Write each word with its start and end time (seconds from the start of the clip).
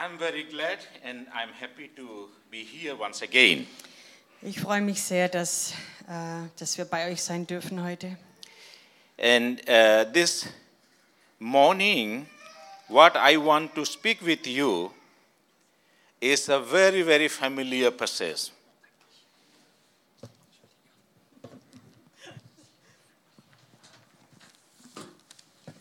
I'm 0.00 0.16
very 0.16 0.44
glad 0.44 0.78
and 1.02 1.26
I'm 1.34 1.48
happy 1.48 1.88
to 1.96 2.28
be 2.52 2.62
here 2.62 2.94
once 2.94 3.20
again. 3.20 3.66
Ich 4.42 4.60
freue 4.60 4.80
mich 4.80 5.02
sehr, 5.02 5.28
dass, 5.28 5.72
äh, 6.06 6.46
dass 6.56 6.78
wir 6.78 6.84
bei 6.84 7.10
euch 7.10 7.20
sein 7.20 7.48
dürfen 7.48 7.82
heute. 7.82 8.16
And 9.20 9.60
uh, 9.68 10.04
this 10.12 10.46
morning, 11.40 12.28
what 12.86 13.16
I 13.16 13.36
want 13.38 13.74
to 13.74 13.84
speak 13.84 14.24
with 14.24 14.46
you 14.46 14.92
is 16.20 16.48
a 16.48 16.60
very, 16.60 17.02
very 17.02 17.28
familiar 17.28 17.90
passage. 17.90 18.52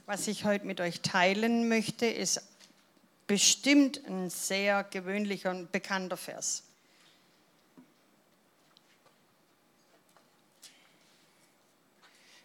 Was 0.07 0.27
ich 0.27 0.43
heute 0.43 0.65
mit 0.65 0.81
euch 0.81 1.01
teilen 1.01 1.69
möchte, 1.69 2.07
ist 2.07 2.41
bestimmt 3.27 4.01
ein 4.07 4.29
sehr 4.29 4.83
gewöhnlicher 4.85 5.51
und 5.51 5.71
bekannter 5.71 6.17
Vers. 6.17 6.63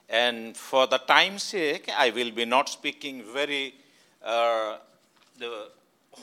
And 0.09 0.55
for 0.55 0.87
the 0.87 0.98
time's 0.98 1.43
sake, 1.43 1.91
I 1.97 2.15
will 2.15 2.33
be 2.33 2.45
not 2.45 2.69
speaking 2.69 3.24
very 3.33 3.73
uh, 4.23 4.77
the 5.38 5.71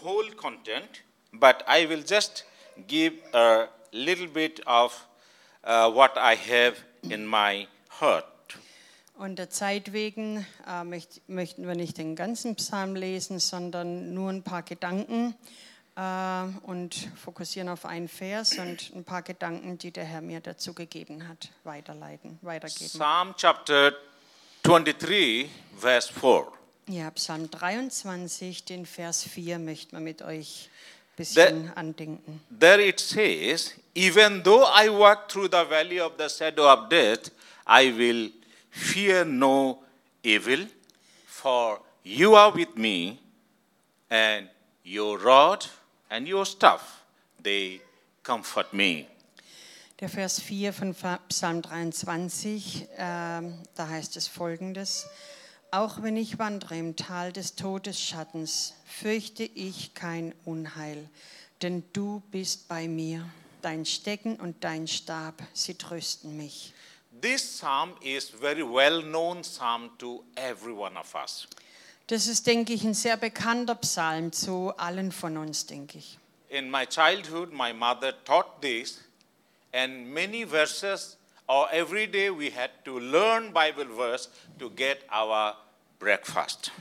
whole 0.04 0.30
content, 0.36 1.02
but 1.34 1.64
I 1.68 1.88
will 1.88 2.04
just 2.04 2.44
give 2.88 3.14
a 3.34 3.68
little 3.92 4.28
bit 4.28 4.62
of 4.68 4.94
uh, 5.64 5.90
what 5.90 6.18
I 6.18 6.36
have 6.36 6.76
in 7.10 7.26
my 7.26 7.68
heart. 7.90 8.26
Und 9.20 9.36
der 9.36 9.50
Zeit 9.50 9.92
wegen 9.92 10.46
äh, 10.66 10.86
möcht, 10.86 11.28
möchten 11.28 11.68
wir 11.68 11.76
nicht 11.76 11.98
den 11.98 12.16
ganzen 12.16 12.56
Psalm 12.56 12.96
lesen, 12.96 13.40
sondern 13.40 14.14
nur 14.14 14.30
ein 14.30 14.44
paar 14.44 14.64
Gedanken 14.64 15.36
äh, 15.98 16.44
und 16.64 16.96
fokussieren 17.22 17.68
auf 17.68 17.84
einen 17.84 18.08
Vers 18.08 18.58
und 18.58 18.94
ein 18.96 19.04
paar 19.04 19.22
Gedanken, 19.22 19.78
die 19.78 19.92
der 19.92 20.06
Herr 20.06 20.22
mir 20.22 20.40
dazu 20.40 20.74
gegeben 20.74 21.28
hat, 21.28 21.50
weiterleiten, 21.66 22.40
weitergeben. 22.42 22.92
Psalm 22.92 23.34
chapter 23.36 23.92
23, 24.64 25.50
verse 25.78 26.14
4. 26.14 26.48
Ja, 26.88 27.12
Psalm 27.12 27.52
23, 27.52 28.64
den 28.64 28.86
Vers 28.86 29.24
4 29.24 29.60
möchten 29.60 29.98
wir 29.98 30.00
mit 30.00 30.22
euch 30.22 30.70
ein 30.70 31.16
bisschen 31.18 31.74
andenken. 31.76 32.42
There 32.58 32.82
it 32.82 33.02
says, 33.02 33.74
Even 33.94 34.42
though 34.46 34.64
I 34.64 34.90
walk 34.90 35.28
through 35.28 35.50
the 35.52 35.70
valley 35.70 36.00
of 36.00 36.14
the 36.18 36.30
shadow 36.30 36.72
of 36.72 36.88
death, 36.88 37.32
I 37.68 37.92
will 37.98 38.39
fear 38.70 39.26
no 39.26 39.80
evil, 40.24 40.68
for 41.26 41.80
you 42.04 42.36
are 42.36 42.54
with 42.54 42.76
me, 42.76 43.20
and 44.10 44.50
your 44.84 45.18
rod 45.20 45.66
and 46.10 46.28
your 46.28 46.46
staff, 46.46 47.04
they 47.42 47.82
comfort 48.24 48.74
me. 48.74 49.08
Der 50.00 50.08
Vers 50.08 50.40
4 50.40 50.72
von 50.72 50.96
Psalm 51.28 51.62
23, 51.62 52.88
ähm, 52.98 53.58
da 53.76 53.88
heißt 53.90 54.16
es 54.16 54.28
folgendes. 54.28 55.08
Auch 55.72 56.02
wenn 56.02 56.16
ich 56.16 56.40
wandere 56.40 56.78
im 56.78 56.96
Tal 56.96 57.34
des 57.34 57.56
Todesschattens, 57.56 58.76
fürchte 58.86 59.44
ich 59.44 59.94
kein 59.94 60.34
Unheil, 60.46 61.10
denn 61.62 61.84
du 61.94 62.24
bist 62.32 62.68
bei 62.68 62.88
mir. 62.88 63.30
Dein 63.62 63.86
Stecken 63.86 64.38
und 64.38 64.64
dein 64.64 64.88
Stab, 64.88 65.44
sie 65.54 65.76
trösten 65.76 66.38
mich. 66.38 66.74
This 67.12 67.42
psalm 67.42 67.96
is 68.02 68.30
very 68.30 68.64
well 68.64 69.02
known 69.02 69.44
psalm 69.44 69.92
to 69.98 70.24
every 70.38 70.74
one 70.74 70.96
of 70.98 71.14
us. 71.16 71.48
Das 72.08 72.28
ist, 72.28 72.48
denke 72.48 72.74
ich, 72.74 72.84
ein 72.84 72.94
sehr 72.94 73.18
bekannter 73.18 73.76
Psalm 73.76 74.32
zu 74.32 74.74
allen 74.78 75.12
von 75.12 75.38
uns, 75.38 75.66
denke 75.66 75.98
ich. 76.00 76.18
In 76.50 76.72
my 76.72 76.86
childhood, 76.86 77.52
my 77.52 77.72
mother 77.72 78.14
taught 78.26 78.62
this, 78.62 79.00
and 79.74 80.12
many 80.12 80.44
verses, 80.44 81.18
or 81.48 81.68
every 81.72 82.08
day 82.08 82.30
we 82.32 82.50
had 82.50 82.72
to 82.86 83.00
learn 83.00 83.54
Bible 83.54 83.86
verse 83.96 84.30
to 84.58 84.70
get 84.72 85.00
our 85.12 85.56
breakfast. 86.00 86.72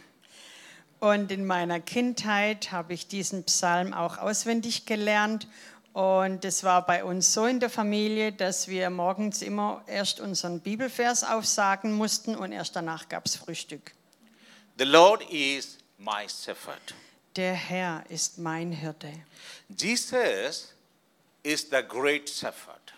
Und 1.01 1.31
in 1.31 1.47
meiner 1.47 1.81
Kindheit 1.81 2.73
habe 2.73 2.95
ich 2.95 3.07
diesen 3.07 3.45
Psalm 3.45 3.93
auch 3.93 4.19
auswendig 4.19 4.87
gelernt. 4.87 5.47
Und 5.99 6.45
es 6.45 6.63
war 6.63 6.87
bei 6.87 7.03
uns 7.03 7.35
so 7.35 7.45
in 7.47 7.59
der 7.59 7.71
Familie, 7.71 8.31
dass 8.31 8.69
wir 8.69 8.89
morgens 8.89 9.43
immer 9.43 9.83
erst 9.89 10.21
unseren 10.21 10.61
Bibelvers 10.61 11.25
aufsagen 11.25 11.91
mussten 11.91 12.37
und 12.37 12.53
erst 12.53 12.77
danach 12.77 13.09
gab 13.09 13.27
es 13.27 13.35
Frühstück. 13.35 13.91
The 14.79 14.85
Lord 14.85 15.29
is 15.29 15.77
my 15.99 16.29
shepherd. 16.29 16.95
Der 17.35 17.53
Herr 17.53 18.05
ist 18.11 18.39
mein 18.39 18.71
Hirte. 18.71 19.13
Jesus 19.77 20.73
is 21.43 21.63
the 21.69 21.83
great 21.83 22.31
shepherd. 22.31 22.95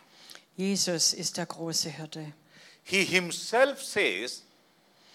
Jesus 0.59 1.15
ist 1.15 1.39
der 1.39 1.47
große 1.47 1.89
Hirte. 1.89 2.34
He 2.84 3.03
himself 3.03 3.83
says 3.83 4.43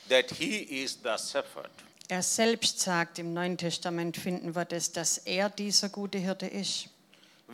that 0.09 0.31
he 0.31 0.84
is 0.84 0.97
the 1.03 1.24
shepherd. 1.24 1.69
Er 2.07 2.24
selbst 2.24 2.79
sagt, 2.79 3.19
im 3.19 3.35
Neuen 3.35 3.59
Testament 3.59 4.18
finden 4.18 4.56
wir 4.56 4.66
das, 4.66 4.91
dass 4.91 5.19
er 5.19 5.51
dieser 5.51 5.90
gute 5.90 6.18
Hirte 6.18 6.47
ist. 6.47 6.90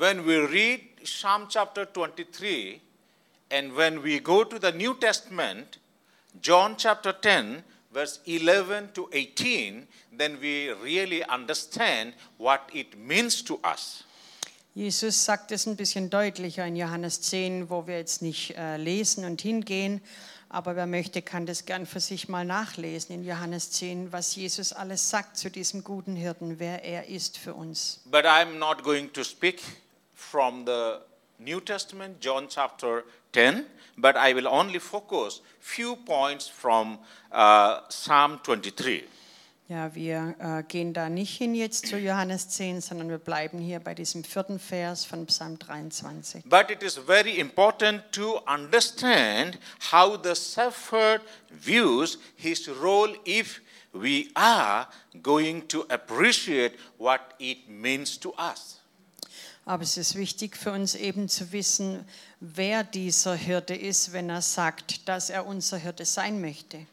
When 0.02 0.26
we 0.26 0.36
read 0.40 0.82
Psalm 1.04 1.46
chapter 1.48 1.86
23 1.86 2.82
and 3.52 3.76
when 3.76 4.02
we 4.02 4.20
go 4.20 4.44
to 4.44 4.58
the 4.58 4.72
New 4.72 4.96
Testament, 4.96 5.78
John 6.42 6.76
chapter 6.76 7.14
10, 7.14 7.64
verse 7.94 8.20
11 8.26 8.94
to 8.96 9.10
18, 9.14 9.88
then 10.18 10.40
we 10.42 10.72
really 10.72 11.24
understand 11.26 12.14
what 12.40 12.68
it 12.74 12.98
means 12.98 13.44
to 13.44 13.60
us. 13.64 14.04
Jesus 14.74 15.24
sagt 15.24 15.52
es 15.52 15.68
ein 15.68 15.76
bisschen 15.76 16.10
deutlicher 16.10 16.66
in 16.66 16.76
Johannes 16.76 17.22
10, 17.22 17.70
wo 17.70 17.86
wir 17.86 17.98
jetzt 17.98 18.24
nicht 18.24 18.58
äh, 18.58 18.78
lesen 18.78 19.24
und 19.24 19.40
hingehen, 19.40 20.02
aber 20.50 20.76
wer 20.76 20.88
möchte, 20.88 21.22
kann 21.22 21.46
das 21.46 21.66
gern 21.66 21.86
für 21.86 22.00
sich 22.00 22.28
mal 22.28 22.44
nachlesen 22.44 23.14
in 23.14 23.24
Johannes 23.24 23.70
10, 23.72 24.12
was 24.12 24.36
Jesus 24.36 24.74
alles 24.74 25.10
sagt 25.12 25.38
zu 25.38 25.52
diesem 25.52 25.84
guten 25.84 26.16
Hirten, 26.16 26.60
wer 26.60 26.84
er 26.84 27.08
ist 27.08 27.38
für 27.38 27.54
uns. 27.54 28.02
But 28.06 28.26
I'm 28.26 28.58
not 28.58 28.84
going 28.84 29.14
to 29.14 29.24
speak 29.24 29.62
from 30.22 30.66
the 30.66 31.02
New 31.40 31.60
Testament, 31.60 32.20
John 32.22 32.48
chapter 32.48 33.04
10, 33.34 33.66
but 33.98 34.16
I 34.16 34.34
will 34.34 34.48
only 34.48 34.80
focus 34.80 35.42
few 35.60 35.96
points 35.96 36.48
from 36.48 37.00
uh, 37.32 37.82
Psalm 37.90 38.40
23. 38.44 39.04
Ja, 39.68 39.96
wir 39.96 40.36
äh, 40.40 40.64
gehen 40.64 40.94
da 40.94 41.08
nicht 41.10 41.38
hin 41.38 41.56
jetzt 41.56 41.88
zu 41.88 41.98
Johannes 41.98 42.50
10, 42.50 42.82
sondern 42.82 43.10
wir 43.10 43.20
bleiben 43.20 43.58
hier 43.58 43.80
bei 43.80 43.94
diesem 43.94 44.26
vierten 44.26 44.60
Vers 44.60 45.06
von 45.06 45.26
Psalm 45.28 45.58
23. 45.60 46.44
But 46.44 46.70
it 46.70 46.84
is 46.84 46.98
very 46.98 47.40
important 47.40 48.04
to 48.12 48.42
understand 48.46 49.58
how 49.92 50.18
the 50.22 50.36
shepherd 50.36 51.22
views 51.50 52.20
his 52.36 52.68
role 52.68 53.16
if 53.26 53.62
we 53.94 54.30
are 54.36 54.88
going 55.24 55.66
to 55.70 55.86
appreciate 55.90 56.74
what 56.98 57.22
it 57.40 57.70
means 57.70 58.20
to 58.20 58.34
us. 58.34 58.81
Aber 59.66 59.84
es 59.84 59.98
ist 59.98 60.16
wichtig 60.16 60.58
für 60.58 60.72
uns 60.72 60.96
eben 60.96 61.30
zu 61.30 61.52
wissen, 61.52 62.06
wer 62.40 62.84
dieser 62.84 63.36
Hirte 63.36 63.76
ist, 63.76 64.12
wenn 64.12 64.30
er 64.30 64.42
sagt, 64.42 65.08
dass 65.08 65.30
er 65.30 65.46
unser 65.46 65.78
Hirte 65.78 66.06
sein 66.06 66.42
möchte. 66.42 66.88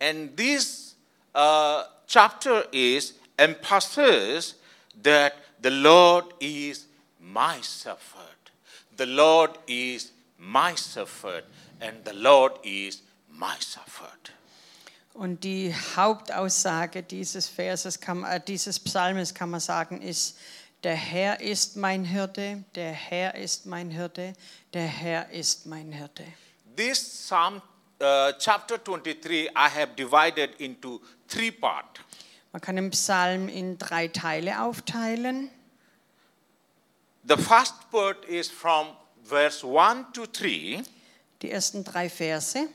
And 0.00 0.36
this 0.36 0.96
uh, 1.34 1.82
chapter 2.06 2.66
is 2.72 3.14
emphasis 3.36 4.56
that 5.02 5.34
the 5.62 5.70
Lord 5.70 6.34
is 6.40 6.86
my 7.20 7.62
shepherd. 7.62 8.36
The 8.96 9.06
Lord 9.06 9.58
is 9.66 10.12
my 10.38 10.74
shepherd, 10.74 11.44
and 11.80 11.96
the 12.04 12.14
Lord 12.14 12.58
is 12.64 13.02
my 13.30 13.54
shepherd. 13.60 14.32
Und 15.12 15.44
die 15.44 15.74
Hauptaussage 15.96 17.02
dieses 17.02 17.48
Verses, 17.48 18.00
kann, 18.00 18.24
äh, 18.24 18.40
dieses 18.40 18.78
Psalmes 18.78 19.34
kann 19.34 19.50
man 19.50 19.60
sagen, 19.60 20.02
ist, 20.02 20.36
der 20.82 20.94
Herr 20.94 21.40
ist 21.40 21.76
mein 21.76 22.04
Hirte, 22.04 22.64
der 22.74 22.92
Herr 22.92 23.34
ist 23.34 23.66
mein 23.66 23.90
Hirte, 23.90 24.34
der 24.72 24.86
Herr 24.86 25.30
ist 25.30 25.66
mein 25.66 25.92
Hirte. 25.92 26.24
This 26.76 26.98
Psalm 26.98 27.62
uh, 28.00 28.32
chapter 28.38 28.78
23 28.78 29.48
I 29.48 29.68
have 29.68 29.94
divided 29.96 30.60
into 30.60 31.00
three 31.28 31.50
parts. 31.50 32.00
Man 32.52 32.60
kann 32.60 32.76
den 32.76 32.90
Psalm 32.90 33.48
in 33.48 33.78
drei 33.78 34.08
Teile 34.08 34.62
aufteilen. 34.62 35.50
The 37.28 37.36
first 37.36 37.90
part 37.90 38.24
is 38.26 38.48
from 38.48 38.88
verse 39.24 39.66
1 39.66 40.12
to 40.12 40.26
3. 40.26 40.82
Die 41.42 41.50
ersten 41.50 41.84
drei 41.84 42.08
Verse. 42.08 42.68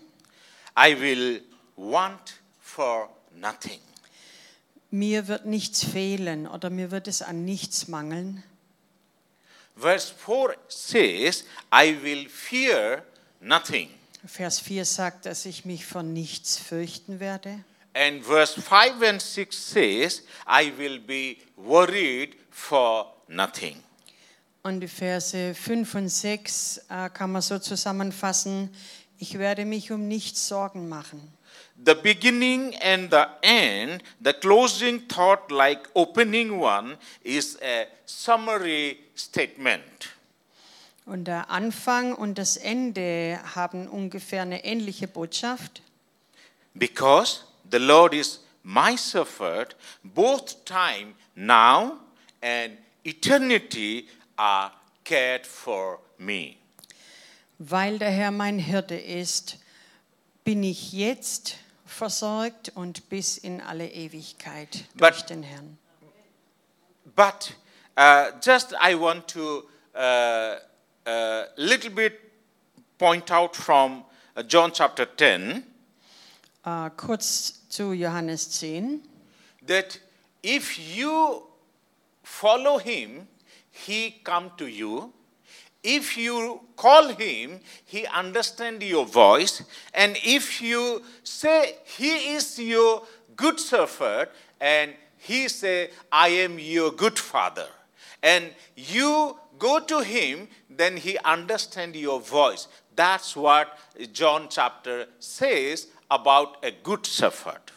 I 0.77 1.00
will 1.00 1.42
want 1.75 2.42
for 2.59 3.09
nothing. 3.33 3.80
Mir 4.91 5.27
wird 5.27 5.45
nichts 5.45 5.83
fehlen 5.83 6.47
oder 6.47 6.69
mir 6.69 6.91
wird 6.91 7.07
es 7.07 7.21
an 7.21 7.45
nichts 7.45 7.88
mangeln. 7.88 8.43
Verse 9.77 10.13
4 10.13 10.57
says, 10.67 11.45
I 11.73 11.95
will 12.03 12.27
fear 12.29 13.03
nothing. 13.39 13.89
Vers 14.25 14.59
4 14.59 14.85
sagt, 14.85 15.25
dass 15.25 15.45
ich 15.45 15.65
mich 15.65 15.85
vor 15.85 16.03
nichts 16.03 16.57
fürchten 16.57 17.19
werde. 17.19 17.63
And 17.93 18.23
verse 18.23 18.61
5 18.61 19.01
and 19.01 19.21
6 19.21 19.71
says, 19.71 20.23
I 20.47 20.71
will 20.77 20.99
be 20.99 21.37
worried 21.55 22.35
for 22.51 23.13
nothing. 23.27 23.81
Und 24.63 24.81
die 24.81 24.87
Verse 24.87 25.55
5 25.55 25.95
und 25.95 26.09
6 26.09 26.81
äh, 26.89 27.09
kann 27.09 27.31
man 27.31 27.41
so 27.41 27.57
zusammenfassen, 27.57 28.69
ich 29.17 29.39
werde 29.39 29.65
mich 29.65 29.91
um 29.91 30.07
nichts 30.07 30.47
Sorgen 30.47 30.87
machen. 30.87 31.33
The 31.83 31.95
beginning 31.95 32.75
and 32.75 33.10
the 33.10 33.28
end, 33.42 34.04
the 34.22 34.33
closing 34.33 35.00
thought, 35.07 35.51
like 35.51 35.88
opening 35.95 36.60
one, 36.60 36.98
is 37.24 37.57
a 37.62 37.88
summary 38.06 39.00
statement. 39.16 40.10
Und 41.06 41.25
der 41.25 41.50
Anfang 41.50 42.13
und 42.13 42.38
das 42.38 42.56
Ende 42.56 43.39
haben 43.56 43.88
ungefähr 43.88 44.44
eine 44.44 44.63
ähnliche 44.63 45.07
Botschaft. 45.07 45.81
Because 46.75 47.42
the 47.72 47.80
Lord 47.80 48.13
is 48.13 48.42
my 48.63 48.95
shepherd, 48.95 49.75
both 50.04 50.63
time 50.66 51.16
now 51.36 51.98
and 52.42 52.78
eternity 53.04 54.07
are 54.38 54.72
cared 55.04 55.48
for 55.48 56.00
me. 56.19 56.57
Weil 57.57 57.98
der 57.98 58.12
Herr 58.12 58.31
mein 58.31 58.60
Hirte 58.60 58.95
ist, 58.95 59.57
bin 60.44 60.63
ich 60.63 60.94
jetzt 60.94 61.57
versorgt 61.91 62.71
und 62.75 63.09
bis 63.09 63.38
in 63.38 63.61
alle 63.61 63.89
Ewigkeit 63.91 64.85
durch 64.95 65.19
But- 65.21 65.29
den 65.29 65.43
Herrn. 65.43 65.77
But 67.15 67.53
uh, 67.97 68.31
just 68.41 68.73
I 68.73 68.95
want 68.97 69.27
to 69.29 69.63
uh, 69.95 70.55
uh, 71.05 71.43
little 71.57 71.89
bit 71.89 72.13
point 72.97 73.31
out 73.31 73.55
from 73.55 74.05
uh, 74.38 74.43
John 74.43 74.71
chapter 74.73 75.05
10 75.17 75.63
Äh, 76.63 76.91
kurz 76.95 77.67
zu 77.69 77.91
Johannes 77.94 78.51
10. 78.51 79.01
that 79.65 79.99
if 80.44 80.77
you 80.77 81.41
follow 82.23 82.77
him, 82.79 83.27
he 83.71 84.11
come 84.23 84.51
to 84.57 84.65
you. 84.67 85.11
If 85.83 86.16
you 86.16 86.62
call 86.75 87.10
him, 87.10 87.60
he 87.86 88.06
understand 88.06 88.83
your 88.83 89.06
voice. 89.06 89.63
And 89.94 90.16
if 90.24 90.62
you 90.62 91.01
say 91.24 91.75
he 91.86 92.36
is 92.36 92.60
your 92.60 93.04
good 93.36 93.60
shepherd, 93.60 94.30
and 94.60 94.94
he 95.18 95.48
say, 95.48 95.89
I 96.12 96.30
am 96.30 96.60
your 96.60 96.92
good 96.92 97.18
father. 97.18 97.68
And 98.22 98.51
you 98.75 99.38
go 99.57 99.80
to 99.80 100.01
him, 100.01 100.48
then 100.69 100.98
he 100.98 101.18
understand 101.25 101.95
your 101.95 102.19
voice. 102.19 102.68
That's 102.95 103.36
what 103.36 103.78
John 104.13 104.48
chapter 104.50 105.07
says 105.19 105.88
about 106.10 106.63
a 106.63 106.72
good 106.72 107.06
shepherd. 107.06 107.72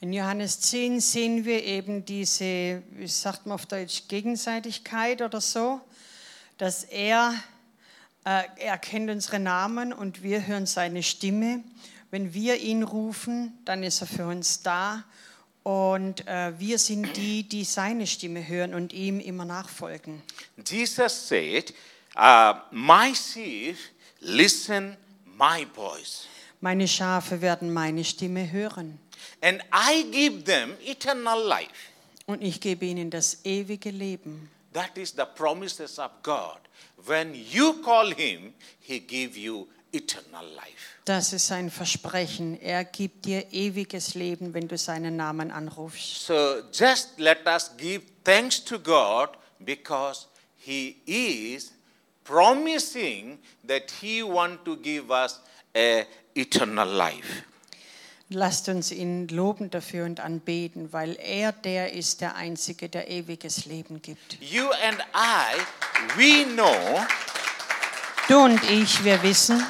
In 0.00 0.12
Johannes 0.12 0.60
10 0.60 1.00
sehen 1.00 1.44
wir 1.44 1.64
eben 1.64 2.04
diese, 2.04 2.82
wie 2.90 3.08
sagt 3.08 3.46
man 3.46 3.56
auf 3.56 3.66
Deutsch, 3.66 4.06
Gegenseitigkeit 4.06 5.22
oder 5.22 5.40
so, 5.40 5.80
dass 6.58 6.84
er, 6.84 7.34
äh, 8.24 8.42
er 8.58 8.78
kennt 8.78 9.10
unsere 9.10 9.38
Namen 9.38 9.92
und 9.92 10.22
wir 10.22 10.46
hören 10.46 10.66
seine 10.66 11.02
Stimme. 11.02 11.62
Wenn 12.10 12.34
wir 12.34 12.56
ihn 12.58 12.82
rufen, 12.82 13.58
dann 13.64 13.82
ist 13.82 14.00
er 14.00 14.06
für 14.06 14.26
uns 14.26 14.62
da 14.62 15.04
und 15.62 16.26
äh, 16.26 16.58
wir 16.58 16.78
sind 16.78 17.16
die, 17.16 17.42
die 17.42 17.64
seine 17.64 18.06
Stimme 18.06 18.46
hören 18.46 18.74
und 18.74 18.92
ihm 18.92 19.20
immer 19.20 19.44
nachfolgen. 19.44 20.22
Jesus 20.66 21.28
said, 21.28 21.74
uh, 22.16 22.54
My 22.70 23.14
sheep 23.14 23.76
listen 24.20 24.96
my 25.36 25.66
voice, 25.74 26.26
Meine 26.60 26.88
Schafe 26.88 27.40
werden 27.40 27.72
meine 27.72 28.02
Stimme 28.04 28.50
hören 28.50 28.98
and 29.42 29.62
I 29.72 30.04
give 30.10 30.44
them 30.44 30.72
eternal 30.84 31.40
life. 31.46 31.68
und 32.26 32.42
ich 32.42 32.60
gebe 32.60 32.86
ihnen 32.86 33.10
das 33.10 33.44
ewige 33.44 33.90
Leben. 33.90 34.50
That 34.78 34.96
is 34.96 35.10
the 35.12 35.24
promises 35.26 35.98
of 35.98 36.10
God. 36.22 36.58
When 37.04 37.34
you 37.34 37.82
call 37.82 38.12
him, 38.12 38.54
he 38.78 39.00
give 39.00 39.36
you 39.36 39.66
eternal 39.92 40.44
life. 40.54 41.00
Das 41.04 41.32
ist 41.32 41.48
sein 41.48 41.68
Versprechen. 41.68 42.60
Er 42.60 42.84
gibt 42.84 43.24
dir 43.24 43.52
ewiges 43.52 44.14
Leben, 44.14 44.54
wenn 44.54 44.68
du 44.68 44.78
seinen 44.78 45.16
Namen 45.16 45.50
anrufst. 45.50 46.24
So 46.24 46.62
just 46.72 47.18
let 47.18 47.44
us 47.44 47.76
give 47.76 48.02
thanks 48.22 48.62
to 48.66 48.78
God 48.78 49.30
because 49.58 50.28
he 50.56 50.96
is 51.06 51.72
promising 52.22 53.40
that 53.66 53.90
he 54.00 54.22
want 54.22 54.64
to 54.64 54.76
give 54.76 55.10
us 55.10 55.40
a 55.74 56.06
eternal 56.36 56.86
life. 56.86 57.42
Lasst 58.30 58.68
uns 58.68 58.92
ihn 58.92 59.26
loben 59.28 59.70
dafür 59.70 60.04
und 60.04 60.20
anbeten, 60.20 60.92
weil 60.92 61.16
er 61.18 61.52
der 61.52 61.92
ist, 61.94 62.20
der 62.20 62.34
Einzige, 62.34 62.90
der 62.90 63.08
ewiges 63.08 63.64
Leben 63.64 64.02
gibt. 64.02 64.38
You 64.40 64.68
and 64.68 64.98
I, 65.14 65.58
we 66.16 66.44
know 66.44 67.00
Du 68.28 68.36
und 68.44 68.62
ich, 68.70 69.02
wir 69.02 69.22
wissen, 69.22 69.64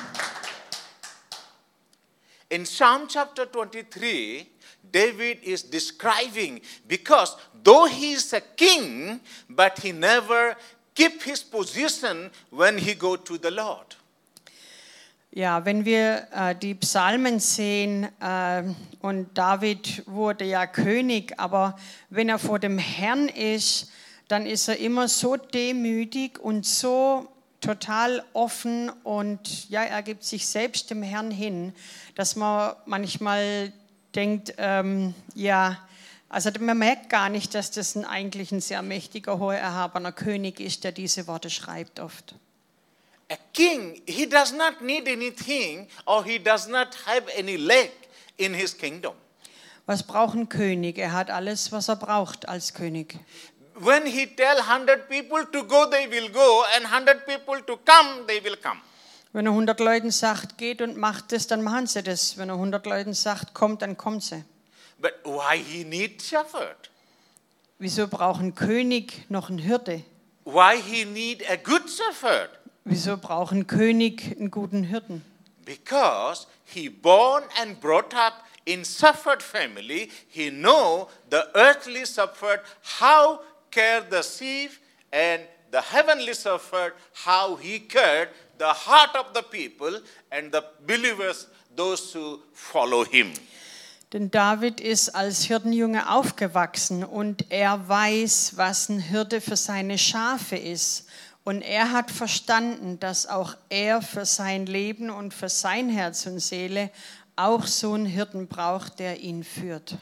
In 2.49 2.65
Psalm 2.65 3.07
chapter 3.07 3.47
23, 3.47 4.47
David 4.83 5.45
is 5.45 5.63
describing 5.63 6.61
because 6.89 7.37
though 7.63 7.87
he 7.87 8.15
is 8.15 8.33
a 8.33 8.41
king, 8.41 9.21
but 9.49 9.79
he 9.79 9.93
never 9.93 10.57
keep 10.95 11.23
his 11.23 11.45
position 11.45 12.31
when 12.51 12.79
he 12.79 12.95
go 12.95 13.17
to 13.17 13.39
the 13.39 13.51
Lord. 13.51 13.98
Ja, 15.39 15.65
wenn 15.65 15.85
wir 15.85 16.27
äh, 16.35 16.57
die 16.57 16.75
Psalmen 16.75 17.39
sehen, 17.39 18.09
äh, 18.21 18.65
und 19.01 19.39
David 19.39 20.03
wurde 20.07 20.45
ja 20.45 20.67
König, 20.67 21.39
aber 21.39 21.79
wenn 22.11 22.29
er 22.29 22.41
vor 22.41 22.59
dem 22.59 22.77
Herrn 22.77 23.29
ist, 23.29 23.89
dann 24.27 24.47
ist 24.47 24.67
er 24.67 24.79
immer 24.79 25.07
so 25.07 25.37
demütig 25.37 26.41
und 26.41 26.67
so 26.67 27.29
total 27.61 28.25
offen 28.33 28.91
und 29.05 29.71
ja, 29.71 29.85
er 29.85 30.03
gibt 30.03 30.25
sich 30.25 30.45
selbst 30.45 30.91
dem 30.91 31.05
Herrn 31.05 31.31
hin, 31.31 31.73
dass 32.17 32.35
man 32.35 32.75
manchmal 32.87 33.73
denkt, 34.17 34.55
ähm, 34.59 35.15
ja, 35.37 35.79
also 36.29 36.51
man 36.59 36.79
merkt 36.79 37.11
gar 37.11 37.29
nicht, 37.29 37.55
dass 37.55 37.71
das 37.71 37.95
ein 37.95 38.05
eigentlich 38.05 38.51
ein 38.51 38.61
sehr 38.61 38.83
mächtiger, 38.83 39.39
hoher, 39.39 39.55
erhabener 39.55 40.11
König 40.11 40.59
ist, 40.59 40.83
der 40.83 40.91
diese 40.91 41.29
Worte 41.29 41.49
schreibt 41.49 42.01
oft. 42.01 42.35
A 43.31 43.37
king, 43.53 44.01
he 44.07 44.27
does 44.27 44.53
not 44.53 44.81
need 44.81 45.07
anything 45.07 45.87
or 46.07 46.25
he 46.25 46.39
does 46.39 46.67
not 46.67 46.97
have 47.07 47.25
any 47.37 47.57
leg 47.57 47.91
in 48.39 48.55
his 48.55 48.77
kingdom. 48.77 49.15
Was 49.87 50.03
braucht 50.03 50.35
ein 50.35 50.49
König? 50.49 50.99
Er 50.99 51.13
hat 51.13 51.31
alles, 51.31 51.73
was 51.73 51.89
er 51.89 51.97
braucht 51.97 52.49
als 52.49 52.75
König. 52.75 53.19
When 53.75 54.07
he 54.07 54.27
tell 54.27 54.59
100 54.59 55.09
people 55.09 55.47
to 55.53 55.65
go, 55.65 55.87
they 55.87 56.11
will 56.11 56.31
go, 56.31 56.65
and 56.77 56.85
100 56.85 57.27
people 57.27 57.63
to 57.63 57.77
come, 57.77 58.27
they 58.27 58.43
will 58.43 58.57
come. 58.57 58.81
Wenn 59.33 59.47
er 59.47 59.53
100 59.53 59.79
Leuten 59.81 60.11
sagt, 60.11 60.59
geht 60.59 60.81
und 60.81 60.97
macht 60.97 61.33
es, 61.33 61.47
dann 61.47 61.63
machen 61.63 61.87
sie 61.87 62.03
das. 62.03 62.39
Wenn 62.39 62.49
er 62.49 62.55
100 62.55 62.85
Leuten 62.87 63.15
sagt, 63.15 63.55
kommt, 63.55 63.83
dann 63.83 63.97
kommt 63.97 64.23
sie. 64.23 64.45
But 64.99 65.15
why 65.25 65.57
he 65.63 65.85
need 65.85 66.23
shepherd? 66.23 66.91
Wieso 67.79 68.09
braucht 68.09 68.41
ein 68.41 68.55
König 68.55 69.27
noch 69.29 69.49
einen 69.49 69.59
Hirte? 69.59 70.03
Why 70.45 70.83
he 70.83 71.05
need 71.05 71.49
a 71.49 71.57
good 71.57 71.89
shepherd? 71.89 72.58
Wieso 72.91 73.19
braucht 73.19 73.53
ein 73.53 73.67
König 73.67 74.35
einen 74.39 74.51
guten 74.51 74.83
Hirten? 74.83 75.23
Because 75.67 76.47
he 76.65 76.89
born 76.89 77.45
and 77.61 77.79
brought 77.81 78.15
up 78.15 78.45
in 78.65 78.83
shepherd 78.83 79.43
family, 79.43 80.11
he 80.29 80.51
know 80.51 81.09
the 81.31 81.43
earthly 81.55 82.07
shepherd 82.07 82.61
how 83.01 83.41
care 83.71 84.03
the 84.11 84.23
sheep 84.23 84.71
and 85.13 85.43
the 85.71 85.83
heavenly 85.83 86.35
shepherd 86.35 86.95
how 87.27 87.57
he 87.57 87.79
cared 87.79 88.31
the 88.57 88.73
heart 88.73 89.15
of 89.15 89.35
the 89.35 89.43
people 89.43 90.01
and 90.33 90.51
the 90.51 90.65
believers, 90.87 91.47
those 91.77 92.13
who 92.15 92.41
follow 92.55 93.05
him. 93.05 93.35
Denn 94.15 94.31
David 94.31 94.81
ist 94.81 95.11
als 95.11 95.45
Hirtenjunge 95.45 96.11
aufgewachsen 96.11 97.05
und 97.05 97.51
er 97.51 97.87
weiß, 97.89 98.53
was 98.57 98.89
ein 98.89 99.01
Hirte 99.01 99.43
für 99.43 99.57
seine 99.57 99.99
Schafe 99.99 100.57
ist. 100.57 101.08
Und 101.49 101.63
er 101.63 101.93
hat 101.93 102.11
verstanden, 102.11 103.01
dass 103.01 103.27
auch 103.27 103.57
er 103.71 104.03
für 104.03 104.27
sein 104.27 104.67
Leben 104.67 105.09
und 105.09 105.33
für 105.33 105.49
sein 105.49 105.89
Herz 105.89 106.27
und 106.27 106.41
Seele 106.41 106.91
auch 107.37 107.65
so 107.65 107.95
einen 107.95 108.05
Hirten 108.05 108.49
braucht, 108.49 108.99
der 108.99 109.21
ihn 109.21 109.43
führt. 109.45 109.95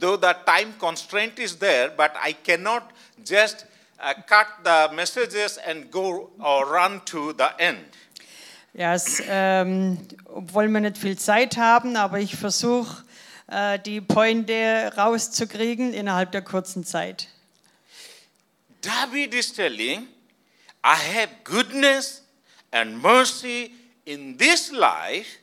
Though 0.00 0.16
the 0.16 0.32
time 0.46 0.72
constraint 0.78 1.38
is 1.38 1.58
there, 1.58 1.90
but 1.94 2.12
I 2.26 2.32
cannot 2.32 2.84
just 3.22 3.66
uh, 3.98 4.14
cut 4.26 4.46
the 4.64 4.94
messages 4.96 5.58
and 5.58 5.90
go 5.90 6.30
or 6.38 6.64
run 6.72 7.04
to 7.04 7.34
the 7.36 7.48
end. 7.58 7.84
Ja, 8.72 8.94
es, 8.94 9.22
ähm, 9.28 9.98
obwohl 10.24 10.68
wir 10.68 10.80
nicht 10.80 10.96
viel 10.96 11.18
Zeit 11.18 11.58
haben, 11.58 11.96
aber 11.96 12.18
ich 12.18 12.34
versuche, 12.34 13.04
äh, 13.48 13.78
die 13.78 14.00
Pointe 14.00 14.90
rauszukriegen 14.96 15.92
innerhalb 15.92 16.32
der 16.32 16.40
kurzen 16.40 16.82
Zeit. 16.82 17.28
David 18.80 19.34
is 19.34 19.52
telling, 19.52 20.08
I 20.84 20.96
have 20.96 21.42
goodness 21.44 22.20
and 22.70 23.00
mercy 23.00 23.72
in 24.04 24.36
this 24.36 24.70
life, 24.70 25.38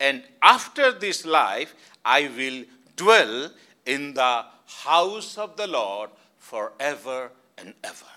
and 0.00 0.24
after 0.42 0.90
this 0.90 1.24
life, 1.24 1.72
I 2.04 2.28
will 2.36 2.64
dwell 2.96 3.52
in 3.86 4.14
the 4.14 4.44
house 4.66 5.38
of 5.38 5.56
the 5.56 5.68
Lord 5.68 6.10
forever 6.38 7.30
and 7.56 7.74
ever. 7.84 8.15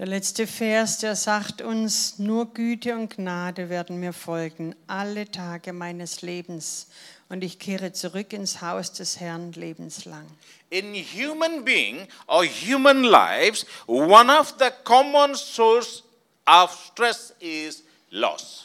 Der 0.00 0.06
letzte 0.06 0.46
Vers, 0.46 0.96
der 0.96 1.14
sagt 1.14 1.60
uns, 1.60 2.18
nur 2.18 2.54
Güte 2.54 2.94
und 2.94 3.14
Gnade 3.14 3.68
werden 3.68 4.00
mir 4.00 4.14
folgen, 4.14 4.74
alle 4.86 5.30
Tage 5.30 5.74
meines 5.74 6.22
Lebens. 6.22 6.86
Und 7.28 7.44
ich 7.44 7.58
kehre 7.58 7.92
zurück 7.92 8.32
ins 8.32 8.62
Haus 8.62 8.94
des 8.94 9.20
Herrn 9.20 9.52
lebenslang. 9.52 10.26
In 10.70 10.94
human 10.94 11.66
being 11.66 12.08
or 12.28 12.46
human 12.46 13.02
lives, 13.02 13.66
one 13.86 14.32
of 14.34 14.54
the 14.58 14.70
common 14.84 15.34
source 15.34 16.02
of 16.46 16.72
stress 16.72 17.34
is 17.38 17.82
loss. 18.08 18.64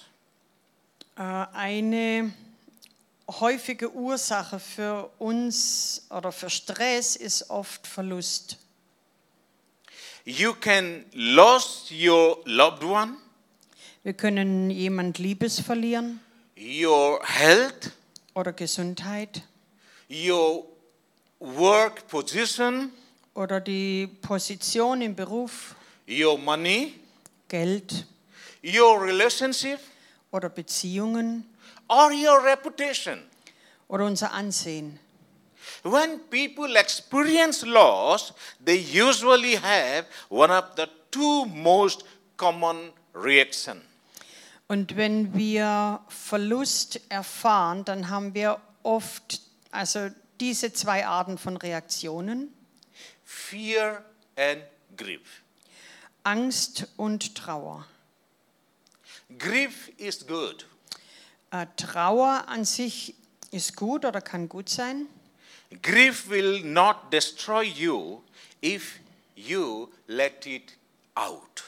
Äh, 1.18 1.22
Eine 1.22 2.32
häufige 3.28 3.94
Ursache 3.94 4.58
für 4.58 5.12
uns 5.20 6.08
oder 6.10 6.32
für 6.32 6.50
Stress 6.50 7.18
ist 7.18 7.50
oft 7.50 7.86
Verlust. 7.86 8.58
You 10.26 10.56
can 10.56 11.06
lose 11.14 11.92
your 11.92 12.40
loved 12.46 12.84
one, 12.84 13.18
Wir 14.04 14.14
können 14.14 14.72
jemand 14.72 15.20
Liebes 15.20 15.60
verlieren. 15.60 16.20
Your 16.58 17.24
health, 17.24 17.92
oder 18.34 18.54
Gesundheit. 18.54 19.44
Your 20.10 20.66
work 21.40 22.08
position, 22.08 22.92
oder 23.36 23.62
die 23.62 24.08
Position 24.08 25.02
im 25.02 25.16
Beruf, 25.16 25.76
your 26.08 26.38
money, 26.40 26.94
Geld. 27.48 28.06
Your 28.64 29.00
relationship, 29.04 29.80
oder 30.32 30.50
Beziehungen. 30.50 31.46
Or 31.88 32.12
your 32.12 32.44
reputation. 32.44 33.20
oder 33.88 34.06
unser 34.06 34.32
Ansehen. 34.32 35.00
When 35.86 36.20
people 36.32 36.78
experience 36.78 37.64
loss, 37.64 38.34
they 38.60 38.78
usually 38.78 39.56
have 39.56 40.08
one 40.30 40.50
of 40.50 40.76
the 40.76 40.90
two 41.12 41.46
most 41.46 42.04
common 42.38 42.92
reaction. 43.14 43.84
Und 44.68 44.98
wenn 44.98 45.36
wir 45.36 46.00
Verlust 46.08 47.02
erfahren, 47.10 47.86
dann 47.86 48.10
haben 48.10 48.34
wir 48.34 48.60
oft 48.82 49.42
also 49.70 50.10
diese 50.40 50.74
zwei 50.74 51.06
Arten 51.06 51.38
von 51.38 51.56
Reaktionen, 51.56 52.52
Fear 53.24 54.04
and 54.36 54.64
grief. 54.98 55.44
Angst 56.24 56.88
und 56.98 57.36
Trauer. 57.36 57.86
Grief 59.38 59.92
is 59.98 60.26
good. 60.26 60.66
Äh, 61.52 61.68
Trauer 61.78 62.46
an 62.48 62.66
sich 62.66 63.14
ist 63.52 63.76
gut 63.76 64.04
oder 64.04 64.22
kann 64.22 64.50
gut 64.50 64.68
sein. 64.68 65.06
Grief 65.82 66.30
will 66.30 66.62
not 66.64 67.12
destroy 67.12 67.62
you 67.64 68.22
if 68.62 69.00
you 69.36 69.90
let 70.08 70.46
it 70.46 70.74
out. 71.16 71.64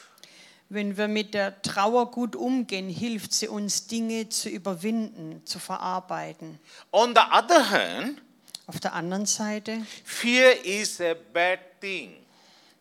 Wenn 0.70 0.96
wir 0.98 1.08
mit 1.08 1.32
der 1.34 1.62
Trauer 1.62 2.10
gut 2.10 2.36
umgehen, 2.36 2.90
hilft 2.90 3.32
sie 3.32 3.48
uns, 3.48 3.86
Dinge 3.86 4.28
zu 4.28 4.50
überwinden, 4.50 5.40
zu 5.46 5.58
verarbeiten. 5.58 6.58
On 6.92 7.14
the 7.14 7.22
other 7.32 7.70
hand, 7.70 8.20
Auf 8.66 8.78
der 8.80 8.92
anderen 8.92 9.24
Seite, 9.24 9.84
fear 10.04 10.52
is 10.64 11.00
a 11.00 11.14
bad 11.32 11.58
thing. 11.80 12.14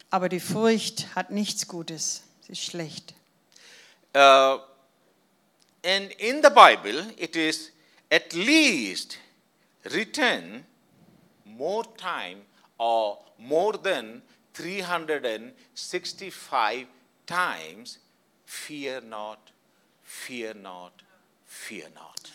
aber 0.10 0.28
die 0.28 0.42
Furcht 0.42 1.16
hat 1.16 1.32
nichts 1.32 1.68
Gutes. 1.68 2.24
Sie 2.46 2.52
ist 2.54 2.64
schlecht. 2.64 3.14
Uh, 4.16 4.60
and 5.86 6.12
in 6.18 6.42
the 6.44 6.50
Bible, 6.50 7.06
it 7.18 7.36
is 7.38 7.72
at 8.12 8.34
least 8.34 9.18
written 9.86 10.66
more 11.56 11.86
time 11.98 12.42
or 12.78 13.20
more 13.38 13.78
than 13.78 14.22
365 14.54 16.88
times 17.26 18.00
fear 18.46 19.02
not, 19.02 19.52
fear 20.04 20.54
not, 20.56 21.04
fear 21.46 21.90
not. 21.94 22.32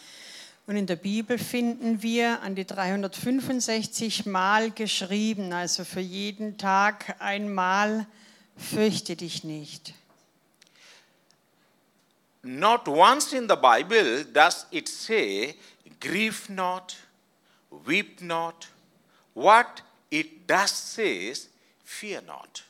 Und 0.66 0.76
in 0.76 0.86
der 0.86 0.96
Bibel 0.96 1.38
finden 1.38 2.02
wir 2.02 2.40
an 2.42 2.54
die 2.54 2.64
365 2.64 4.26
Mal 4.26 4.70
geschrieben, 4.70 5.52
also 5.52 5.84
für 5.84 6.00
jeden 6.00 6.56
Tag 6.56 7.16
einmal, 7.18 8.06
fürchte 8.56 9.16
dich 9.16 9.42
nicht. 9.42 9.94
Not 12.44 12.88
once 12.88 13.32
in 13.32 13.48
the 13.48 13.56
Bible 13.56 14.24
does 14.24 14.66
it 14.70 14.88
say, 14.88 15.56
grieve 16.00 16.52
not, 16.52 16.96
weep 17.70 18.20
not. 18.20 18.68
What 19.34 19.82
it 20.10 20.46
does 20.48 20.70
says, 20.70 21.48
fear 21.84 22.22
not. 22.22 22.64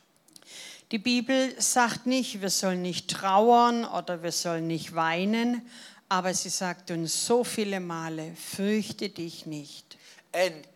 Die 0.92 0.98
Bibel 0.98 1.54
sagt 1.58 2.06
nicht, 2.06 2.42
wir 2.42 2.50
sollen 2.50 2.82
nicht 2.82 3.10
trauern 3.10 3.86
oder 3.86 4.22
wir 4.22 4.32
sollen 4.32 4.66
nicht 4.66 4.94
weinen, 4.94 5.62
aber 6.10 6.34
sie 6.34 6.50
sagt 6.50 6.90
uns 6.90 7.26
so 7.26 7.44
viele 7.44 7.80
Male, 7.80 8.34
fürchte 8.36 9.08
dich 9.08 9.46
nicht. 9.46 9.96
And 10.32 10.68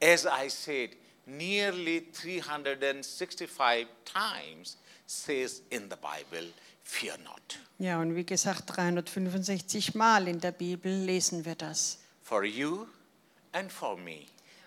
as 0.00 0.24
I 0.24 0.48
said, 0.48 0.90
nearly 1.26 2.06
365 2.12 3.88
times 4.04 4.76
says 5.06 5.62
in 5.70 5.90
the 5.90 5.96
Bible, 5.96 6.52
fear 6.84 7.18
not. 7.18 7.58
Ja, 7.78 8.00
und 8.00 8.14
wie 8.14 8.24
gesagt, 8.24 8.76
365 8.76 9.96
Mal 9.96 10.28
in 10.28 10.40
der 10.40 10.52
Bibel 10.52 10.92
lesen 10.92 11.44
wir 11.44 11.56
das. 11.56 11.98
For 12.22 12.44
you 12.44 12.86
and 13.52 13.70
for 13.72 13.96
me. 13.96 14.26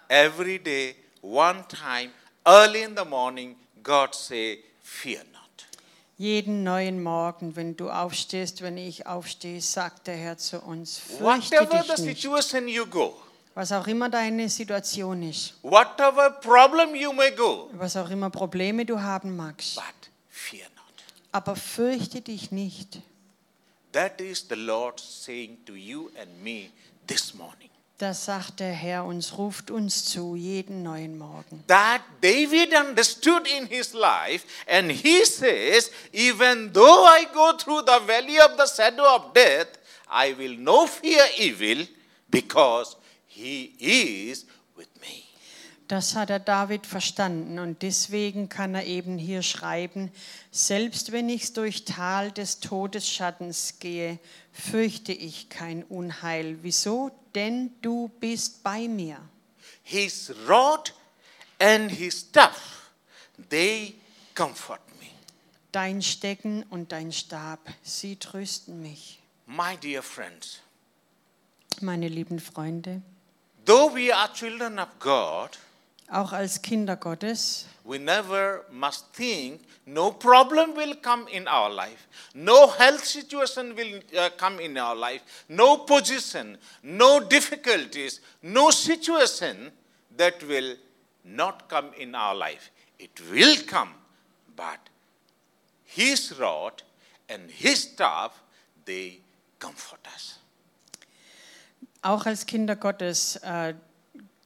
Every 0.09 0.57
day, 0.59 0.95
one 1.21 1.63
time, 1.67 2.09
early 2.45 2.81
in 2.81 2.95
the 2.95 3.05
morning, 3.05 3.55
God 3.83 4.15
say, 4.15 4.59
fear 4.81 5.21
not. 5.31 5.65
Jeden 6.17 6.63
neuen 6.63 7.01
Morgen, 7.01 7.55
wenn 7.55 7.77
du 7.77 7.89
aufstehst, 7.89 8.61
wenn 8.61 8.77
ich 8.77 9.05
aufstehe, 9.05 9.61
sagt 9.61 10.07
der 10.07 10.15
Herr 10.17 10.37
zu 10.37 10.59
uns, 10.61 10.97
fürchte 10.97 11.23
Whatever 11.57 11.83
the 11.83 11.89
dich 11.95 12.05
nicht. 12.05 12.21
situation 12.21 12.67
you 12.67 12.85
go, 12.87 13.15
Was 13.55 13.71
auch 13.71 13.87
immer 13.87 14.09
deine 14.09 14.49
Situation 14.49 15.21
ist, 15.23 15.53
whatever 15.61 16.29
problem 16.31 16.95
you 16.95 17.13
may 17.13 17.31
go, 17.31 17.69
was 17.73 17.95
auch 17.95 18.09
immer 18.09 18.29
Probleme 18.29 18.85
du 18.85 18.99
haben 18.99 19.35
magst, 19.35 19.75
but 19.75 19.83
fear 20.29 20.67
not. 20.75 21.03
aber 21.31 21.55
fürchte 21.55 22.21
dich 22.21 22.51
nicht. 22.51 22.99
That 23.91 24.19
is 24.21 24.45
the 24.49 24.55
Lord 24.55 24.99
saying 24.99 25.57
to 25.65 25.73
you 25.75 26.09
and 26.19 26.43
me 26.43 26.69
this 27.07 27.33
morning. 27.33 27.68
Das 27.99 28.23
sagt 28.23 28.61
der 28.61 28.71
Herr 28.71 29.03
uns, 29.03 29.37
ruft 29.37 29.69
uns 29.69 30.05
zu, 30.05 30.33
jeden 30.33 30.83
neuen 30.83 31.17
Morgen. 31.17 31.65
That 31.67 31.99
David 32.21 32.73
understood 32.73 33.45
in 33.45 33.67
his 33.67 33.91
life, 33.91 34.45
and 34.67 34.89
he 34.89 35.25
says, 35.25 35.91
Even 36.13 36.71
though 36.71 37.05
I 37.05 37.27
go 37.33 37.51
through 37.57 37.81
the 37.81 37.99
valley 38.07 38.39
of 38.39 38.51
the 38.57 38.65
shadow 38.73 39.03
of 39.03 39.33
death, 39.33 39.67
I 40.09 40.33
will 40.37 40.57
no 40.57 40.87
fear 40.87 41.25
evil 41.37 41.85
because 42.29 42.95
he 43.27 43.73
is 43.77 44.45
with 44.77 44.87
me. 45.01 45.25
Das 45.89 46.15
hat 46.15 46.29
der 46.29 46.39
David 46.39 46.87
verstanden 46.87 47.59
und 47.59 47.81
deswegen 47.81 48.47
kann 48.47 48.75
er 48.75 48.85
eben 48.85 49.17
hier 49.17 49.41
schreiben, 49.41 50.09
selbst 50.51 51.11
wenn 51.11 51.27
ich 51.27 51.51
durch 51.51 51.83
Tal 51.83 52.31
des 52.31 52.61
Todesschattens 52.61 53.79
gehe, 53.79 54.19
fürchte 54.53 55.11
ich 55.11 55.49
kein 55.49 55.83
Unheil. 55.83 56.59
Wieso? 56.61 57.11
Denn 57.35 57.71
du 57.81 58.09
bist 58.19 58.63
bei 58.63 58.87
mir. 58.87 59.19
His 59.83 60.33
rod 60.47 60.93
and 61.59 61.91
his 61.91 62.19
staff, 62.19 62.91
they 63.49 63.95
comfort 64.33 64.81
me. 64.99 65.07
Dein 65.71 66.01
Stecken 66.01 66.63
und 66.69 66.91
dein 66.91 67.11
Stab, 67.11 67.59
sie 67.83 68.15
trösten 68.15 68.81
mich. 68.81 69.19
My 69.45 69.77
dear 69.77 70.01
friends, 70.03 70.61
Meine 71.81 72.07
lieben 72.07 72.39
Freunde, 72.39 73.01
though 73.65 73.93
we 73.93 74.13
are 74.13 74.31
children 74.33 74.79
of 74.79 74.87
God, 74.99 75.57
auch 76.11 76.31
als 76.33 76.61
Kinder 76.61 76.95
Gottes. 76.95 77.65
We 77.83 77.97
never 77.97 78.65
must 78.71 79.13
think 79.13 79.61
no 79.85 80.11
problem 80.11 80.75
will 80.75 80.95
come 80.95 81.27
in 81.27 81.47
our 81.47 81.69
life. 81.69 82.07
No 82.33 82.67
health 82.67 83.03
situation 83.03 83.75
will 83.75 84.01
uh, 84.17 84.29
come 84.37 84.59
in 84.59 84.77
our 84.77 84.95
life. 84.95 85.21
No 85.47 85.77
position 85.77 86.57
no 86.83 87.19
difficulties 87.19 88.21
no 88.43 88.71
situation 88.71 89.71
that 90.15 90.43
will 90.47 90.75
not 91.23 91.67
come 91.67 91.91
in 91.97 92.15
our 92.15 92.35
life. 92.35 92.71
It 92.99 93.19
will 93.31 93.55
come 93.65 93.93
but 94.55 94.79
his 95.85 96.37
rod 96.39 96.83
and 97.27 97.49
his 97.49 97.83
staff 97.83 98.31
they 98.85 99.19
comfort 99.59 100.05
us. 100.15 100.39
Auch 102.01 102.25
als 102.25 102.45
Kinder 102.45 102.75
Gottes 102.75 103.35
äh, 103.37 103.73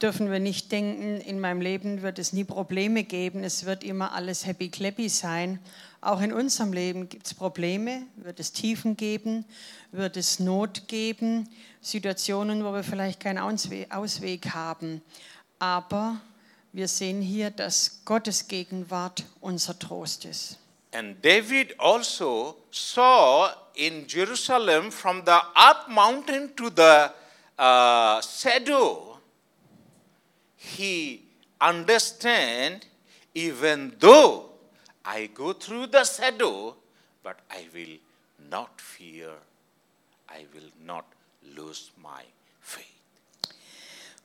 dürfen 0.03 0.29
wir 0.29 0.39
nicht 0.39 0.71
denken, 0.71 1.21
in 1.21 1.39
meinem 1.39 1.61
Leben 1.61 2.01
wird 2.01 2.19
es 2.19 2.33
nie 2.33 2.43
Probleme 2.43 3.05
geben, 3.05 3.43
es 3.43 3.65
wird 3.65 3.83
immer 3.83 4.11
alles 4.11 4.45
happy 4.45 4.69
clappy 4.69 5.07
sein. 5.07 5.59
Auch 6.01 6.19
in 6.19 6.33
unserem 6.33 6.73
Leben 6.73 7.07
gibt 7.07 7.25
es 7.25 7.33
Probleme, 7.33 8.03
wird 8.17 8.41
es 8.41 8.51
Tiefen 8.51 8.97
geben, 8.97 9.45
wird 9.93 10.17
es 10.17 10.39
Not 10.39 10.89
geben, 10.89 11.49
Situationen, 11.79 12.65
wo 12.65 12.73
wir 12.73 12.83
vielleicht 12.83 13.21
keinen 13.21 13.37
Ausweg 13.37 14.49
haben. 14.53 15.01
Aber 15.59 16.19
wir 16.73 16.89
sehen 16.89 17.21
hier, 17.21 17.49
dass 17.51 18.01
Gottes 18.03 18.49
Gegenwart 18.49 19.23
unser 19.39 19.79
Trost 19.79 20.25
ist. 20.25 20.57
And 20.91 21.23
David 21.23 21.79
also 21.79 22.57
saw 22.69 23.49
in 23.75 24.05
Jerusalem 24.07 24.91
from 24.91 25.23
the 25.25 25.31
up 25.55 25.87
mountain 25.87 26.55
to 26.55 26.69
the 26.69 27.07
uh, 27.57 28.21
shadow, 28.21 29.12
he 30.63 31.21
understand 31.59 32.85
even 33.33 33.93
though 33.99 34.49
I 35.05 35.29
go 35.33 35.53
through 35.53 35.87
the 35.87 36.05
shadow, 36.05 36.75
but 37.23 37.39
I 37.51 37.67
will 37.73 37.97
not 38.49 38.79
fear, 38.79 39.31
I 40.29 40.45
will 40.53 40.71
not 40.85 41.05
lose 41.55 41.91
my 42.01 42.23
faith. 42.61 42.87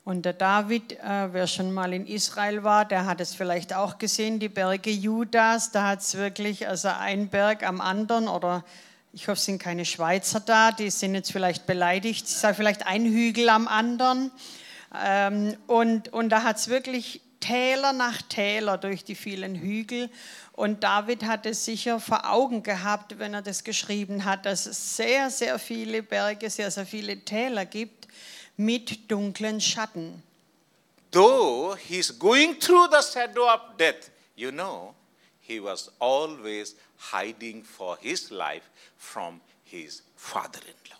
Und 0.04 0.22
der 0.22 0.32
David, 0.32 0.92
äh, 0.92 1.32
wer 1.32 1.46
schon 1.46 1.72
mal 1.72 1.92
in 1.92 2.06
Israel 2.06 2.64
war, 2.64 2.84
der 2.84 3.04
hat 3.04 3.20
es 3.20 3.34
vielleicht 3.34 3.74
auch 3.74 3.98
gesehen, 3.98 4.38
die 4.38 4.48
Berge 4.48 4.90
Judas, 4.90 5.70
da 5.70 5.88
hat 5.88 6.00
es 6.00 6.14
wirklich, 6.14 6.66
also 6.66 6.88
ein 6.88 7.28
Berg 7.28 7.62
am 7.62 7.80
anderen 7.80 8.28
oder 8.28 8.64
ich 9.12 9.22
hoffe, 9.28 9.38
es 9.38 9.44
sind 9.44 9.60
keine 9.60 9.84
Schweizer 9.84 10.40
da, 10.40 10.70
die 10.70 10.90
sind 10.90 11.14
jetzt 11.14 11.32
vielleicht 11.32 11.66
beleidigt, 11.66 12.26
ich 12.26 12.36
sage 12.36 12.54
vielleicht 12.54 12.86
ein 12.86 13.04
Hügel 13.04 13.48
am 13.48 13.68
anderen. 13.68 14.30
Ähm, 14.94 15.56
und, 15.66 16.12
und 16.12 16.30
da 16.30 16.42
hat 16.42 16.56
es 16.56 16.68
wirklich 16.68 17.20
Täler 17.40 17.92
nach 17.92 18.22
Täler 18.22 18.78
durch 18.78 19.04
die 19.04 19.14
vielen 19.14 19.54
Hügel. 19.54 20.10
Und 20.52 20.82
David 20.82 21.24
hat 21.24 21.46
es 21.46 21.64
sicher 21.64 22.00
vor 22.00 22.28
Augen 22.30 22.62
gehabt, 22.62 23.18
wenn 23.18 23.34
er 23.34 23.42
das 23.42 23.64
geschrieben 23.64 24.24
hat, 24.24 24.44
dass 24.44 24.66
es 24.66 24.96
sehr, 24.96 25.30
sehr 25.30 25.58
viele 25.58 26.02
Berge, 26.02 26.50
sehr, 26.50 26.70
sehr 26.70 26.86
viele 26.86 27.20
Täler 27.20 27.64
gibt 27.64 28.08
mit 28.56 29.10
dunklen 29.10 29.60
Schatten. 29.60 30.22
Though 31.10 31.76
he's 31.76 32.18
going 32.18 32.58
through 32.58 32.88
the 32.90 33.02
shadow 33.02 33.48
of 33.48 33.60
death, 33.78 34.10
you 34.36 34.50
know, 34.50 34.94
he 35.40 35.62
was 35.62 35.90
always 36.00 36.76
hiding 37.12 37.64
for 37.64 37.96
his 38.00 38.30
life 38.30 38.64
from 38.98 39.40
his 39.64 40.02
father-in-law. 40.16 40.96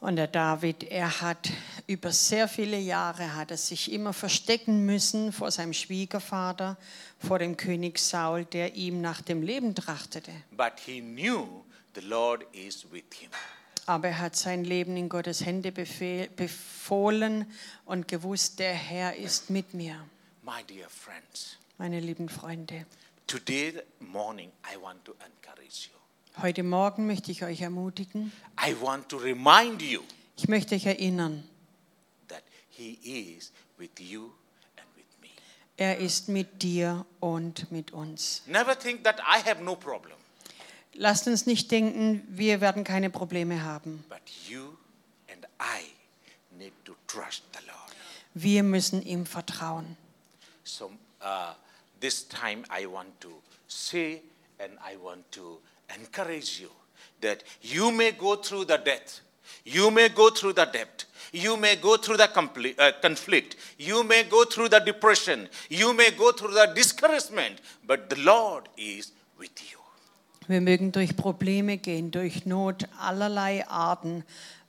Und 0.00 0.16
der 0.16 0.28
David, 0.28 0.84
er 0.84 1.20
hat 1.20 1.48
über 1.88 2.12
sehr 2.12 2.48
viele 2.48 2.78
Jahre 2.78 3.34
hat 3.34 3.50
er 3.50 3.56
sich 3.56 3.90
immer 3.90 4.12
verstecken 4.12 4.84
müssen 4.84 5.32
vor 5.32 5.50
seinem 5.50 5.72
Schwiegervater, 5.72 6.76
vor 7.18 7.38
dem 7.38 7.56
König 7.56 7.98
Saul, 7.98 8.44
der 8.44 8.74
ihm 8.76 9.00
nach 9.00 9.22
dem 9.22 9.42
Leben 9.42 9.74
trachtete. 9.74 10.30
But 10.50 10.74
he 10.84 11.00
knew 11.00 11.64
the 11.94 12.02
Lord 12.02 12.44
is 12.54 12.84
with 12.92 13.04
him. 13.14 13.30
Aber 13.86 14.08
er 14.08 14.18
hat 14.18 14.36
sein 14.36 14.64
Leben 14.64 14.98
in 14.98 15.08
Gottes 15.08 15.46
Hände 15.46 15.72
befehl, 15.72 16.28
befohlen 16.28 17.50
und 17.86 18.06
gewusst, 18.06 18.58
der 18.58 18.74
Herr 18.74 19.16
ist 19.16 19.48
mit 19.48 19.72
mir. 19.72 19.94
My 20.42 20.62
dear 20.68 20.90
friends, 20.90 21.56
Meine 21.78 22.00
lieben 22.00 22.28
Freunde, 22.28 22.84
today 23.26 23.72
morning 24.00 24.50
I 24.70 24.76
want 24.82 25.02
to 25.06 25.12
encourage 25.12 25.88
you. 25.88 26.42
heute 26.42 26.62
Morgen 26.64 27.06
möchte 27.06 27.32
ich 27.32 27.44
euch 27.44 27.62
ermutigen, 27.62 28.30
I 28.62 28.74
want 28.78 29.08
to 29.08 29.16
remind 29.16 29.80
you 29.80 30.02
ich 30.36 30.48
möchte 30.48 30.74
euch 30.74 30.84
erinnern, 30.86 31.42
he 32.78 32.98
is 33.02 33.52
with 33.78 33.98
you 34.00 34.32
and 34.76 34.86
with 34.96 35.06
me. 35.20 35.28
er 35.76 35.98
ist 35.98 36.28
mit 36.28 36.62
dir 36.62 37.04
und 37.20 37.70
mit 37.72 37.92
uns. 37.92 38.42
Never 38.46 38.78
think 38.78 39.04
that 39.04 39.18
I 39.20 39.40
have 39.48 39.62
no 39.62 39.74
problem, 39.76 40.16
Lasst 40.94 41.26
uns 41.28 41.46
nicht 41.46 41.70
denken, 41.70 42.24
wir 42.28 42.60
werden 42.60 42.82
keine 42.84 43.10
Probleme 43.10 43.62
haben. 43.62 44.04
but 44.08 44.20
you 44.48 44.76
and 45.30 45.46
I 45.60 45.84
need 46.56 46.72
to 46.84 46.94
trust 47.06 47.42
the 47.52 47.64
Lord. 47.66 47.78
Wir 48.34 48.62
müssen 48.62 49.02
ihm 49.04 49.26
vertrauen. 49.26 49.96
So 50.64 50.90
uh, 51.20 51.54
this 52.00 52.26
time 52.28 52.64
I 52.70 52.86
want 52.86 53.20
to 53.20 53.42
say 53.68 54.22
and 54.58 54.72
I 54.84 54.96
want 54.96 55.30
to 55.32 55.60
encourage 55.94 56.60
you 56.60 56.70
that 57.20 57.44
you 57.62 57.90
may 57.92 58.12
go 58.12 58.36
through 58.36 58.64
the 58.66 58.78
death, 58.78 59.20
you 59.64 59.90
may 59.90 60.08
go 60.08 60.30
through 60.30 60.54
the 60.54 60.64
depth, 60.66 61.06
you 61.32 61.56
may 61.56 61.76
go 61.76 61.96
through 61.96 62.16
the 62.16 62.28
uh, 62.78 62.92
conflict, 63.00 63.56
you 63.78 64.02
may 64.04 64.24
go 64.24 64.44
through 64.44 64.68
the 64.68 64.80
depression, 64.80 65.48
you 65.68 65.92
may 65.92 66.10
go 66.10 66.32
through 66.32 66.54
the 66.54 66.72
discouragement, 66.74 67.60
but 67.86 68.08
the 68.08 68.16
Lord 68.16 68.68
is 68.76 69.12
with 69.38 69.50
you. 69.70 69.78
Wir 70.48 70.62
mögen 70.62 70.92
durch 70.92 71.14
Probleme 71.14 71.76
gehen, 71.76 72.10
durch 72.10 72.46
Not 72.46 72.88
allerlei 72.98 73.66
Arten, 73.68 74.24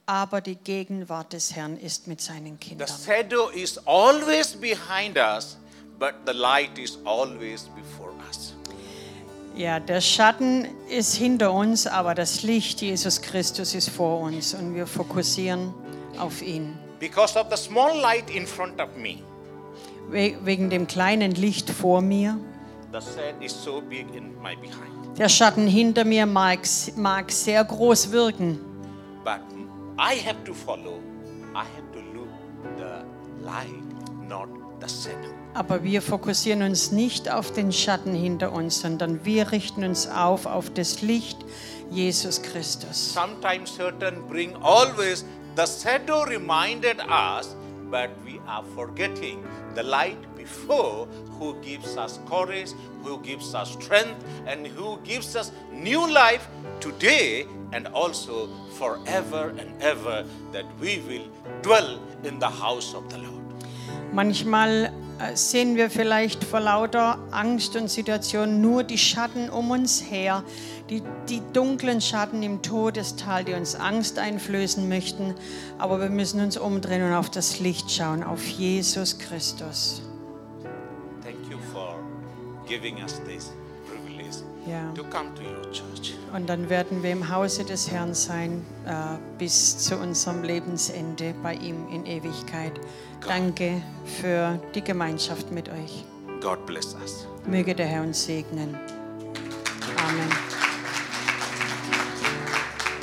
aber 0.06 0.42
die 0.42 0.56
Gegenwart 0.56 1.32
des 1.32 1.56
Herrn 1.56 1.78
ist 1.78 2.08
mit 2.08 2.20
seinen 2.20 2.60
The 2.60 2.70
Kindern. 2.70 2.88
shadow 3.06 3.50
is 3.50 3.78
always 3.86 4.54
behind 4.56 5.18
us, 5.18 5.58
but 5.98 6.16
the 6.26 6.34
light 6.34 6.78
is 6.78 6.98
always 7.06 7.64
before 7.76 8.12
us. 8.12 8.19
Ja, 9.60 9.78
der 9.78 10.00
Schatten 10.00 10.70
ist 10.88 11.16
hinter 11.16 11.52
uns, 11.52 11.86
aber 11.86 12.16
das 12.16 12.44
Licht 12.44 12.80
Jesus 12.80 13.22
Christus 13.22 13.76
ist 13.76 13.90
vor 13.90 14.22
uns 14.22 14.54
und 14.54 14.74
wir 14.74 14.88
fokussieren 14.88 15.74
auf 16.18 16.42
ihn. 16.42 16.78
Because 16.98 17.38
of 17.38 17.48
the 17.52 17.58
small 17.62 18.00
light 18.00 18.30
in 18.30 18.48
front 18.48 18.80
of 18.80 18.88
me, 18.96 19.18
We 20.10 20.38
wegen 20.46 20.70
dem 20.70 20.88
kleinen 20.88 21.34
Licht 21.34 21.70
vor 21.70 22.00
mir. 22.02 22.38
the 22.94 23.00
shadow 23.02 23.44
is 23.44 23.52
so 23.52 23.82
big 23.82 24.06
in 24.16 24.32
my 24.42 24.56
behind. 24.56 25.18
Der 25.18 25.28
Schatten 25.28 25.68
hinter 25.68 26.06
mir 26.06 26.26
mag, 26.26 26.60
mag 26.96 27.30
sehr 27.30 27.62
groß 27.66 28.14
wirken, 28.14 28.60
But 29.26 29.42
I 29.98 30.26
have 30.26 30.42
to 30.46 30.54
follow, 30.54 31.02
I 31.54 31.66
have 31.76 31.92
to 31.92 32.00
look 32.18 32.30
the 32.78 33.44
light, 33.44 33.68
not 34.30 34.48
the 34.80 34.88
shadow. 34.88 35.34
aber 35.54 35.84
wir 35.84 36.02
fokussieren 36.02 36.62
uns 36.62 36.92
nicht 36.92 37.30
auf 37.30 37.52
den 37.52 37.72
Schatten 37.72 38.14
hinter 38.14 38.54
uns, 38.54 38.80
sondern 38.82 39.26
wir 39.26 39.52
richten 39.52 39.84
uns 39.84 40.08
auf 40.08 40.46
auf 40.46 40.70
das 40.70 41.02
Licht 41.02 41.38
Jesus 41.92 42.42
Christus. 42.42 43.14
Sometimes 43.14 43.76
certain 43.76 44.26
bring 44.28 44.56
always 44.62 45.26
the 45.56 45.66
shadow 45.66 46.24
reminded 46.24 47.00
us, 47.10 47.56
but 47.90 48.10
we 48.24 48.40
are 48.48 48.64
forgetting 48.76 49.44
the 49.76 49.82
light 49.82 50.18
before 50.38 51.08
who 51.40 51.56
gives 51.62 51.98
us 51.98 52.20
courage, 52.30 52.72
who 53.04 53.20
gives 53.22 53.54
us 53.56 53.74
strength, 53.74 54.24
and 54.46 54.68
who 54.68 54.98
gives 55.04 55.36
us 55.36 55.52
new 55.74 56.08
life 56.08 56.48
today 56.80 57.46
and 57.74 57.88
also 57.88 58.48
forever 58.78 59.54
and 59.58 59.82
ever 59.82 60.24
that 60.52 60.66
we 60.80 61.02
will 61.08 61.28
dwell 61.62 62.00
in 62.24 62.40
the 62.40 62.50
house 62.50 62.94
of 62.94 63.10
the 63.10 63.18
Lord. 63.18 63.39
Manchmal 64.12 64.92
äh, 65.20 65.36
sehen 65.36 65.76
wir 65.76 65.90
vielleicht 65.90 66.44
vor 66.44 66.62
lauter 66.62 67.20
Angst 67.32 67.76
und 67.76 67.90
Situation 67.90 68.62
nur 68.62 68.84
die 68.84 68.98
Schatten 68.98 69.50
um 69.50 69.70
uns 69.72 70.04
her, 70.10 70.44
die, 70.90 71.04
die 71.28 71.42
dunklen 71.54 72.02
Schatten 72.02 72.42
im 72.42 72.62
Todestal, 72.62 73.44
die 73.44 73.54
uns 73.54 73.76
Angst 73.76 74.18
einflößen 74.18 74.88
möchten. 74.88 75.36
Aber 75.78 76.00
wir 76.00 76.10
müssen 76.10 76.42
uns 76.42 76.58
umdrehen 76.58 77.04
und 77.04 77.14
auf 77.14 77.30
das 77.30 77.60
Licht 77.60 77.92
schauen, 77.92 78.24
auf 78.24 78.46
Jesus 78.48 79.20
Christus. 79.20 80.02
Thank 81.24 81.52
you 81.52 81.60
for 81.74 81.96
giving 82.66 83.02
us 83.02 83.22
this 83.26 83.52
Ja. 84.70 84.92
to 84.94 85.04
come 85.06 85.34
to 85.36 85.42
your 85.42 85.72
church. 85.72 86.14
Und 86.34 86.48
dann 86.48 86.70
werden 86.70 87.02
wir 87.02 87.12
im 87.12 87.30
Hause 87.30 87.64
des 87.64 87.90
Herrn 87.90 88.14
sein 88.14 88.64
äh, 88.86 88.92
bis 89.38 89.78
zu 89.80 89.98
unserem 89.98 90.44
Lebensende 90.44 91.34
bei 91.42 91.56
ihm 91.56 91.88
in 91.92 92.06
Ewigkeit. 92.06 92.74
Danke 93.28 93.82
für 94.06 94.60
die 94.76 94.84
Gemeinschaft 94.84 95.52
mit 95.52 95.70
euch. 95.70 96.06
God 96.42 96.66
bless 96.66 96.96
us. 97.02 97.28
Möge 97.48 97.74
der 97.74 97.88
Herr 97.88 98.04
uns 98.04 98.26
segnen. 98.26 98.78
Amen. 99.98 100.69